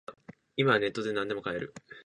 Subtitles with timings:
[0.55, 1.75] 今はネットでなんでも買える